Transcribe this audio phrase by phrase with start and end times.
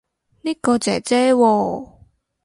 [0.41, 1.89] 呢個姐姐喎